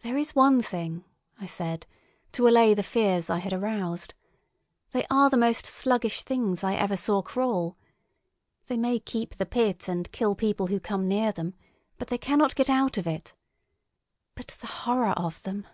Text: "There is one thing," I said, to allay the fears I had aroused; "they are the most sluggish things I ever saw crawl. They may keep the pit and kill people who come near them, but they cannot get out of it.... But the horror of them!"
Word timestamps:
"There 0.00 0.16
is 0.16 0.34
one 0.34 0.62
thing," 0.62 1.04
I 1.38 1.44
said, 1.44 1.86
to 2.32 2.48
allay 2.48 2.72
the 2.72 2.82
fears 2.82 3.28
I 3.28 3.40
had 3.40 3.52
aroused; 3.52 4.14
"they 4.92 5.04
are 5.10 5.28
the 5.28 5.36
most 5.36 5.66
sluggish 5.66 6.22
things 6.22 6.64
I 6.64 6.74
ever 6.76 6.96
saw 6.96 7.20
crawl. 7.20 7.76
They 8.68 8.78
may 8.78 8.98
keep 8.98 9.34
the 9.34 9.44
pit 9.44 9.86
and 9.86 10.10
kill 10.12 10.34
people 10.34 10.68
who 10.68 10.80
come 10.80 11.06
near 11.06 11.30
them, 11.30 11.52
but 11.98 12.08
they 12.08 12.16
cannot 12.16 12.54
get 12.56 12.70
out 12.70 12.96
of 12.96 13.06
it.... 13.06 13.34
But 14.34 14.56
the 14.62 14.66
horror 14.66 15.10
of 15.12 15.42
them!" 15.42 15.66